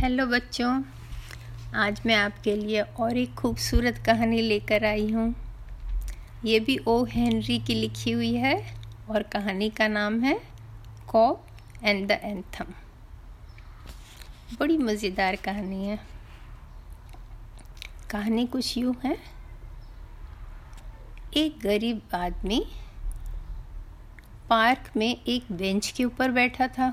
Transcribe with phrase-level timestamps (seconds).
[0.00, 0.82] Hello बच्चों,
[1.74, 5.34] आज मैं आपके लिए और एक खूबसूरत कहानी लेकर आई हूँ।
[6.44, 7.04] ये भी ओ.
[7.04, 8.54] हेनरी की लिखी हुई है
[9.10, 10.34] और कहानी का नाम है
[11.08, 11.46] कॉप
[11.82, 12.72] एंड द एंथम।
[14.60, 15.98] बड़ी मज़ेदार कहानी है।
[18.10, 19.16] कहानी कुछ यूँ है।
[21.36, 22.64] एक गरीब आदमी
[24.50, 26.92] पार्क में एक बेंच के ऊपर बैठा था।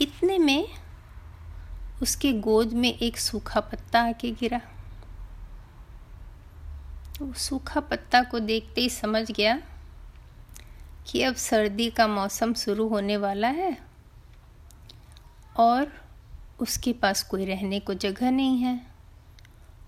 [0.00, 0.68] इतने में
[2.02, 4.60] उसके गोद में एक सूखा पत्ता आके गिरा।
[7.22, 9.58] वो सूखा पत्ता को देखते ही समझ गया
[11.06, 13.76] कि अब सर्दी का मौसम शुरू होने वाला है
[15.56, 15.92] और
[16.60, 18.80] उसके पास कोई रहने को जगह नहीं है।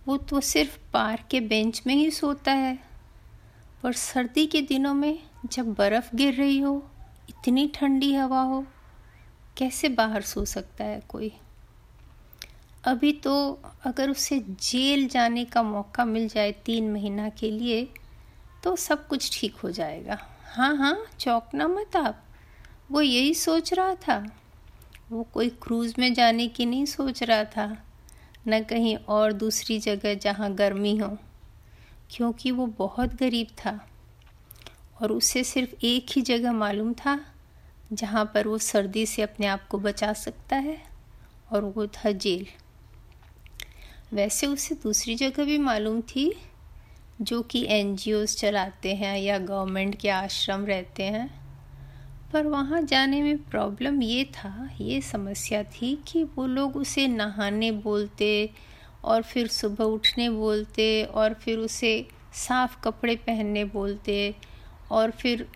[0.06, 2.78] वो तो सिर्फ़ पार्क के बेंच में ही सोता है
[3.82, 6.90] पर सर्दी के दिनों में जब बर्फ़ गिर रही हो,
[7.28, 8.64] इतनी ठंडी हवा हो
[9.56, 11.32] कैसे बाहर सो सकता है कोई?
[12.84, 17.88] अभी तो अगर उसे जेल जाने का मौका मिल जाए तीन महीना के लिए
[18.64, 20.18] तो सब कुछ ठीक हो जाएगा।
[20.52, 22.24] हाँ हाँ चौंकना मत आप।
[22.90, 24.36] वो यही सोच रहा था।
[25.10, 27.84] वो कोई क्रूज़ में जाने की नहीं सोच रहा था।
[28.48, 31.18] न कहीं और दूसरी जगह जहाँ गर्मी हो।
[32.10, 33.88] क्योंकि वो बहुत गरीब था।
[35.02, 37.29] और उसे सिर्फ़ एक ही जगह मालूम था
[37.92, 40.82] जहाँ पर वो सर्दी से अपने आप को बचा सकता है
[41.52, 42.46] और वो था जेल।
[44.12, 46.36] वैसे उसे दूसरी जगह भी मालूम थी,
[47.20, 51.40] जो कि एन चलाते हैं या गवर्नमेंट के आश्रम रहते हैं।
[52.32, 57.72] पर वहाँ जाने में प्रॉब्लम ये था, ये समस्या थी कि वो लोग उसे नहाने
[57.72, 58.50] बोलते
[59.04, 64.34] और फिर सुबह उठने बोलते और फिर उसे साफ़ कपड़े पहनने बोलते
[64.90, 65.48] और फिर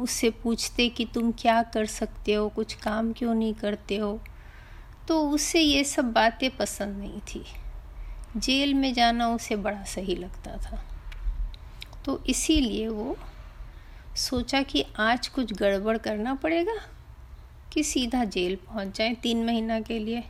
[0.00, 4.20] उससे पूछते कि तुम क्या कर सकते हो, कुछ काम क्यों नहीं करते हो?
[5.08, 7.44] तो उससे ये सब बातें पसंद नहीं थी।
[8.36, 10.84] जेल में जाना उसे बड़ा सही लगता था।
[12.04, 13.16] तो इसीलिए वो
[14.16, 16.76] सोचा कि आज कुछ गड़बड़ करना पड़ेगा
[17.72, 20.24] कि सीधा जेल पहुँच जाए तीन महीना के लिए।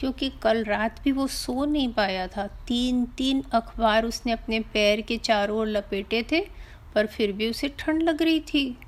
[0.00, 5.00] क्योंकि कल रात भी वो सो नहीं पाया था। तीन तीन अखबार उसने अपने पैर
[5.00, 6.48] के चारों ओर लपेटे थे,
[6.94, 8.78] पर फिर भी उसे ठंड लग रही थी।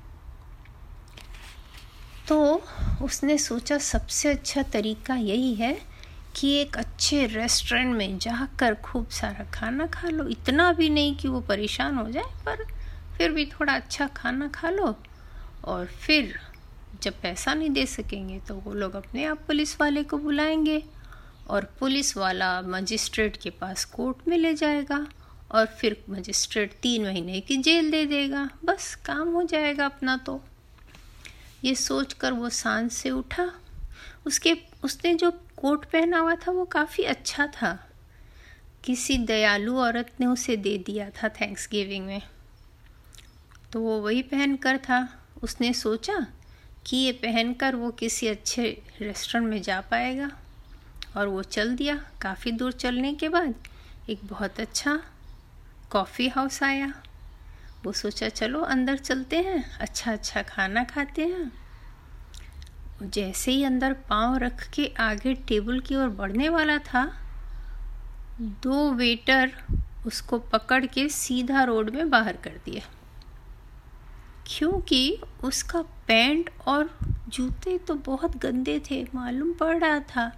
[2.29, 2.61] तो
[3.01, 5.73] उसने सोचा सबसे अच्छा तरीका यही है
[6.35, 11.27] कि एक अच्छे रेस्टोरेंट में जाकर खूब सारा खाना खा लो। इतना भी नहीं कि
[11.27, 12.63] वो परेशान हो जाए, पर
[13.17, 14.95] फिर भी थोड़ा अच्छा खाना खा लो
[15.65, 16.39] और फिर
[17.03, 20.83] जब पैसा नहीं दे सकेंगे तो वो लोग अपने आप पुलिस वाले को बुलाएँगे
[21.49, 25.07] और पुलिस वाला मजिस्ट्रेट के पास कोर्ट में ले जाएगा
[25.51, 30.41] और फिर मजिस्ट्रेट तीन महीने की जेल दे देगा। बस काम हो जाएगा अपना तो।
[31.63, 33.53] ये सोचकर वो सांस से उठा।
[34.25, 37.89] उसके, उसने जो कोट पहना हुआ था वो काफ़ी अच्छा था।
[38.83, 42.21] किसी दयालु औरत ने उसे दे दिया था थैंक्स गिविंग में।
[43.71, 46.27] तो वो वही पहन कर था। उसने सोचा
[46.85, 50.31] कि ये पहनकर वो किसी अच्छे रेस्टोरेंट में जा पाएगा।
[51.17, 53.55] और वो चल दिया। काफ़ी दूर चलने के बाद
[54.09, 55.03] एक बहुत अच्छा
[55.89, 56.93] कॉफ़ी हाउस आया।
[57.85, 61.51] वो सोचा, चलो, अंदर चलते हैं अच्छा अच्छा खाना खाते हैं।
[63.03, 67.03] जैसे ही अंदर पाँव रख के आगे टेबल की ओर बढ़ने वाला था,
[68.41, 69.51] दो वेटर
[70.07, 72.81] उसको पकड़ के सीधा रोड में बाहर कर दिया
[74.47, 76.89] क्योंकि उसका पैंट और
[77.27, 80.31] जूते तो बहुत गंदे थे, मालूम पड़ रहा था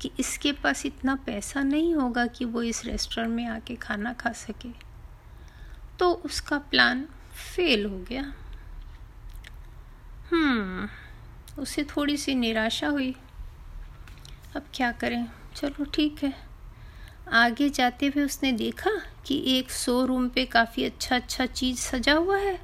[0.00, 4.32] कि इसके पास इतना पैसा नहीं होगा कि वो इस रेस्टोरेंट में आके खाना खा
[4.32, 4.68] सके।
[5.98, 7.08] तो उसका प्लान
[7.56, 8.34] फेल हो गया।
[10.32, 10.88] हम्म
[11.62, 13.16] उसे थोड़ी सी निराशा हुई।
[14.56, 15.26] अब क्या करें?
[15.56, 16.48] चलो ठीक है।
[17.32, 18.90] आगे जाते हुए उसने देखा
[19.26, 22.60] कि एक शोरूम पे काफ़ी अच्छा अच्छा चीज़ सजा हुआ है।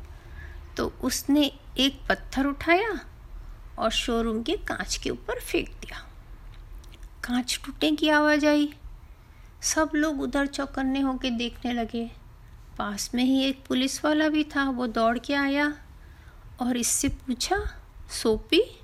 [0.76, 3.00] तो उसने एक पत्थर उठाया
[3.78, 5.98] और शोरूम के कांच के ऊपर फेंक दिया।
[7.24, 8.74] कांच टूटने की आवाज़ आई।
[9.62, 12.23] सब लोग उधर चौकन्ने होके देखने लगे।
[12.78, 15.76] पास में ही एक पुलिस वाला भी था, वो दौड़ के आया
[16.60, 17.56] और इससे पूछा,
[18.10, 18.80] सोपी,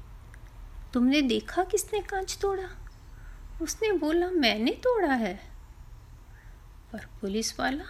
[0.93, 2.69] तुमने देखा किसने कांच तोड़ा?
[3.63, 5.41] उसने बोला, मैंने तोड़ा है।
[6.93, 7.85] पर पुलिस वाला,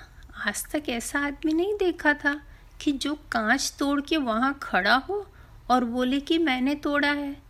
[0.47, 2.43] आज तक ऐसा आदमी नहीं देखा था
[2.81, 5.27] कि जो कांच तोड़ के वहाँ खड़ा हो
[5.71, 7.43] और बोले कि मैंने तोड़ा है।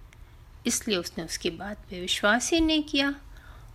[0.66, 3.14] इसलिए उसने उसकी बात पे विश्वास ही नहीं किया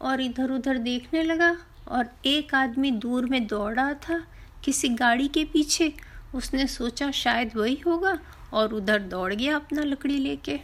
[0.01, 1.57] और इधर उधर देखने लगा
[1.88, 4.27] और एक आदमी दूर में दौड़ था
[4.65, 5.94] किसी गाड़ी के पीछे।
[6.35, 8.19] उसने सोचा शायद वही होगा
[8.53, 10.59] और उधर दौड़ गया अपना लकड़ी लेके।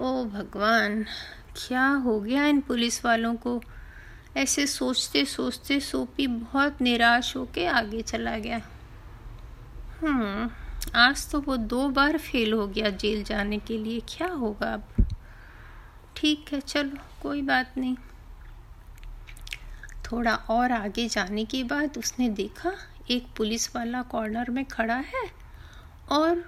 [0.00, 1.04] ओ भगवान,
[1.56, 3.62] क्या हो गया इन पुलिस वालों को?
[4.36, 8.60] ऐसे सोचते सोचते सोपी बहुत निराश होके आगे चला गया।
[10.00, 10.50] हम्म
[10.94, 14.84] आज तो वो दो बार फेल हो गया जेल जाने के लिए। क्या होगा अब?
[16.16, 17.96] ठीक है, चलो, कोई बात नहीं।
[20.10, 22.72] थोड़ा और आगे जाने के बाद उसने देखा,
[23.10, 25.24] एक पुलिस वाला कॉर्नर में खड़ा है
[26.10, 26.44] और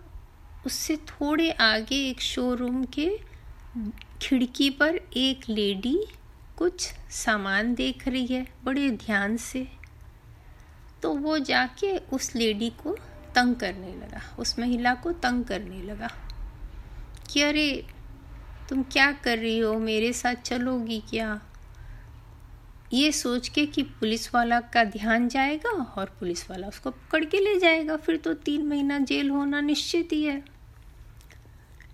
[0.67, 3.11] उससे थोड़े आगे एक शोरूम के
[4.23, 5.99] खिड़की पर एक लेडी
[6.57, 9.67] कुछ सामान देख रही है, बड़े ध्यान से।
[11.03, 12.97] तो वो जाके उस लेडी को
[13.35, 16.11] तंग करने लगा, उस महिला को तंग करने लगा
[17.31, 17.87] कि अरे,
[18.69, 19.79] तुम क्या कर रही हो?
[19.79, 21.41] मेरे साथ चलोगी क्या?
[22.93, 27.41] ये सोच के कि पुलिस वाला का ध्यान जाएगा और पुलिस वाला उसको पकड़ के
[27.41, 30.43] ले जाएगा, फिर तो तीन महीना जेल होना निश्चित ही है।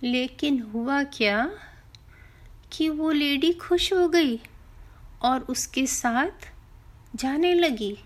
[0.02, 1.50] लेकिन हुआ क्या
[2.72, 4.40] कि वो लेडी खुश हो गई
[5.22, 6.48] और उसके साथ
[7.16, 7.96] जाने लगी।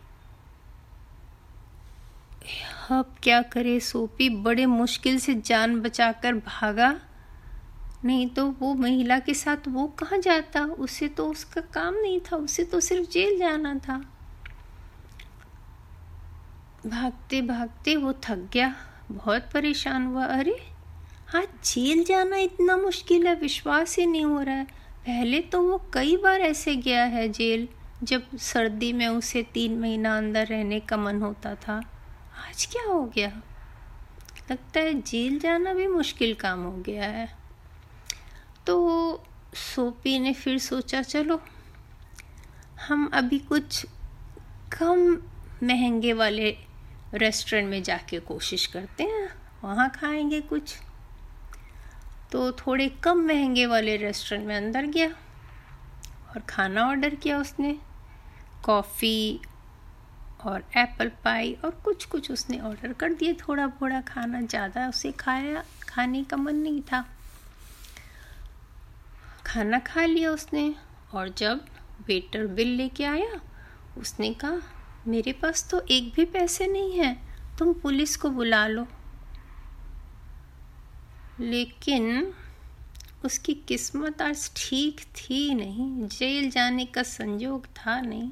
[2.91, 7.01] अब क्या करे, सोपी बड़े मुश्किल से जान बचाकर भागा।
[8.05, 10.65] नहीं तो वो महिला के साथ वो कहाँ जाता?
[10.65, 13.99] उसे तो उसका काम नहीं था, उसे तो सिर्फ़ जेल जाना था।
[16.87, 18.75] भागते भागते वो थक गया,
[19.13, 20.57] बहुत परेशान हुआ। अरे
[21.29, 24.65] हाँ जेल जाना इतना मुश्किल है, विश्वास ही नहीं हो रहा है।
[25.07, 27.69] पहले तो वो कई बार ऐसे गया है जेल,
[28.03, 31.77] जब सर्दी में उसे तीन महीना अंदर रहने का मन होता था।
[32.49, 33.43] आज क्या हो गया?
[34.51, 37.38] लगता है जेल जाना भी मुश्किल काम हो गया है।
[38.69, 39.25] तो
[39.55, 41.41] सोपी ने फिर सोचा, चलो,
[42.89, 43.87] हम अभी कुछ
[44.73, 45.23] कम
[45.63, 46.57] महँगे वाले
[47.15, 49.29] रेस्टोरेंट में जाके कोशिश करते हैं।
[49.65, 50.77] वहाँ खाएँगे कुछ।
[52.33, 55.09] तो थोड़े कम महँगे वाले रेस्टोरेंट में अंदर गया
[56.29, 57.79] और खाना ऑर्डर किया उसने।
[58.65, 59.41] कॉफ़ी
[60.45, 65.13] और एप्पल पाई और कुछ कुछ उसने ऑर्डर कर दिए। थोड़ा थोड़ा खाना, ज़्यादा उसे
[65.13, 67.05] खाया, खाने का मन नहीं था।
[69.49, 70.75] खाना खा लिया उसने
[71.15, 71.61] और जब
[72.07, 73.41] वेटर बिल लेके आया,
[73.99, 74.61] उसने कहा,
[75.09, 77.17] मेरे पास तो एक भी पैसे नहीं है,
[77.59, 78.87] तुम पुलिस को बुला लो।
[81.41, 82.33] लेकिन
[83.25, 88.31] उसकी किस्मत आज ठीक थी नहीं, जेल जाने का संजोग था नहीं।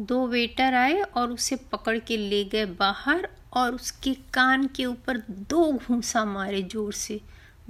[0.00, 5.18] दो वेटर आए और उसे पकड़ के ले गए बाहर और उसके कान के ऊपर
[5.30, 7.20] दो घूसा मारे ज़ोर से।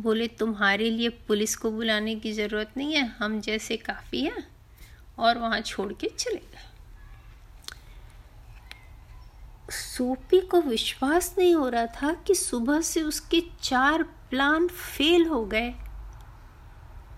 [0.01, 4.61] बोले, तुम्हारे लिए पुलिस को बुलाने की ज़रूरत नहीं है, हम जैसे काफ़ी हैं।
[5.19, 6.67] और वहाँ छोड़ के चले गए।
[9.71, 15.45] सोपी को विश्वास नहीं हो रहा था कि सुबह से उसके चार प्लान फेल हो
[15.45, 15.71] गए।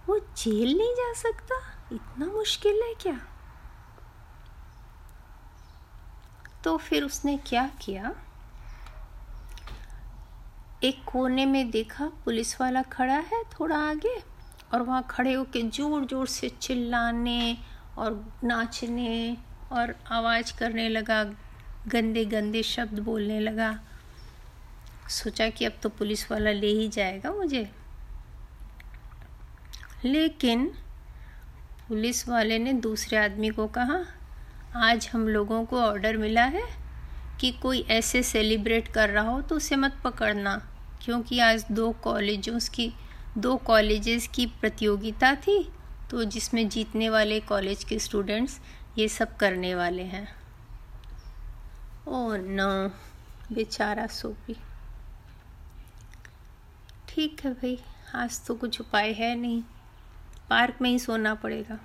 [0.06, 1.88] वो जेल नहीं जा सकता?
[1.92, 3.20] इतना मुश्किल है क्या?
[6.64, 8.14] तो फिर उसने क्या किया?
[10.84, 14.16] एक कोने में देखा, पुलिस वाला खड़ा है थोड़ा आगे,
[14.74, 17.56] और वहाँ खड़े होके ज़ोर ज़ोर से चिल्लाने
[17.98, 19.36] और नाचने
[19.72, 21.22] और आवाज़ करने लगा
[21.88, 23.78] गंदे गंदे शब्द बोलने लगा।
[25.10, 27.68] सोचा कि अब तो पुलिस वाला ले ही जाएगा मुझे।
[30.04, 30.66] लेकिन
[31.88, 34.00] पुलिस वाले ने दूसरे आदमी को कहा,
[34.78, 36.62] आज हम लोगों को ऑर्डर मिला है
[37.40, 40.60] कि कोई ऐसे सेलिब्रेट कर रहा हो तो उसे मत पकड़ना।
[41.02, 42.92] क्योंकि आज दो कॉलेजों की,
[43.38, 45.72] दो कॉलेजेस की प्रतियोगिता थी
[46.10, 48.60] तो जिसमें जीतने वाले कॉलेज के स्टूडेंट्स
[48.98, 50.26] ये सब करने वाले हैं।
[52.08, 52.88] ओ नो,
[53.54, 54.56] बेचारा सोपी।
[57.08, 57.78] ठीक है भाई,
[58.14, 59.62] आज तो कुछ उपाय है नहीं।
[60.50, 61.78] पार्क में ही सोना पड़ेगा।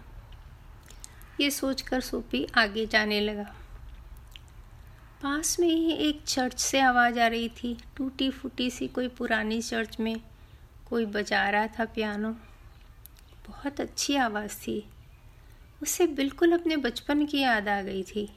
[1.42, 3.56] ये सोचकर सोपी आगे जाने लगा।
[5.24, 9.62] पास में ही एक चर्च से आवाज़ आ रही थी। टूटी फूटी सी कोई पुरानी
[9.62, 10.22] चर्च में
[10.90, 12.32] कोई बजा रहा था पियानो।
[13.48, 14.90] बहुत अच्छी आवाज़ थी।
[15.84, 18.30] उसे बिल्कुल अपने बचपन की याद आ गई थी।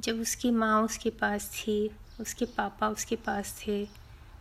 [0.00, 3.88] जब उसकी माँ उसके पास थी, उसके पापा उसके पास थे,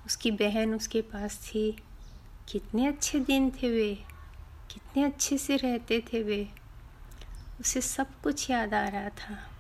[0.06, 1.78] उसकी बहन उसके पास थी,
[2.50, 3.96] कितने अच्छे दिन थे वे।
[4.74, 6.50] कितने अच्छे से रहते थे वे।
[7.60, 9.51] उसे सब कुछ याद आ रहा था।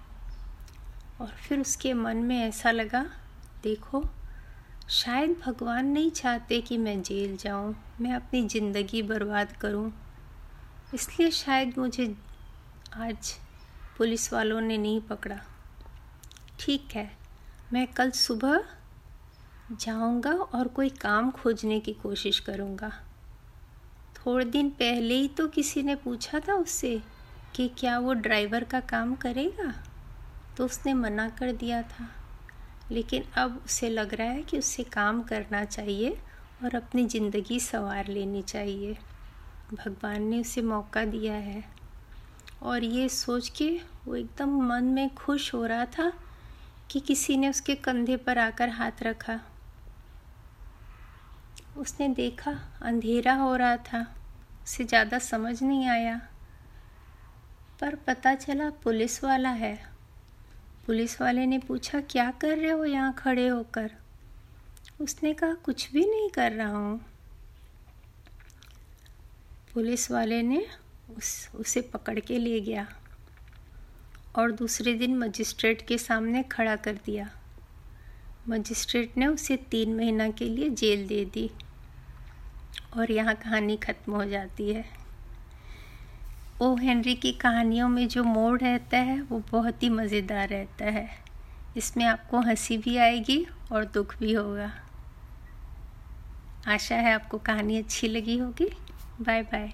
[1.21, 3.05] और फिर उसके मन में ऐसा लगा,
[3.63, 4.03] देखो,
[4.89, 9.91] शायद भगवान नहीं चाहते कि मैं जेल जाऊँ, मैं अपनी ज़िंदगी बर्बाद करूँ।
[10.93, 12.15] इसलिए शायद मुझे
[12.95, 13.33] आज
[13.97, 15.39] पुलिस वालों ने नहीं पकड़ा।
[16.59, 17.09] ठीक है,
[17.73, 18.63] मैं कल सुबह
[19.71, 22.91] जाऊँगा और कोई काम खोजने की कोशिश करूँगा।
[24.17, 27.01] थोड़े दिन पहले ही तो किसी ने पूछा था उससे
[27.55, 29.73] कि क्या वो ड्राइवर का काम करेगा?
[30.58, 32.10] तो उसने मना कर दिया था।
[32.91, 36.17] लेकिन अब उसे लग रहा है कि उससे काम करना चाहिए
[36.63, 38.98] और अपनी ज़िंदगी संवार लेनी चाहिए।
[39.74, 41.63] भगवान ने उसे मौका दिया है।
[42.62, 43.70] और ये सोच के
[44.05, 46.12] वो एकदम मन में खुश हो रहा था
[46.91, 49.39] कि किसी ने उसके कंधे पर आकर हाथ रखा।
[51.77, 54.05] उसने देखा अंधेरा हो रहा था।
[54.63, 56.20] उसे ज़्यादा समझ नहीं आया।
[57.81, 59.90] पर पता चला पुलिस वाला है।
[60.85, 63.91] पुलिस वाले ने पूछा, क्या कर रहे हो यहाँ खड़े होकर?
[65.01, 67.00] उसने कहा, कुछ भी नहीं कर रहा हूँ।
[69.73, 70.65] पुलिस वाले ने
[71.17, 72.88] उस, उसे पकड़ के ले गया
[74.35, 77.29] और दूसरे दिन मजिस्ट्रेट के सामने खड़ा कर दिया।
[78.50, 81.50] मजिस्ट्रेट ने उसे तीन महीना के लिए जेल दे दी
[82.97, 85.00] और यहाँ कहानी ख़त्म हो जाती है।
[86.62, 91.10] ओ हेनरी की कहानियों में जो मोड़ रहता है, वो बहुत ही मज़ेदार रहता है।
[91.77, 94.72] इसमें आपको हँसी भी आएगी और दुख भी होगा।
[96.68, 98.70] आशा है आपको कहानी अच्छी लगी होगी।
[99.22, 99.74] Bye bye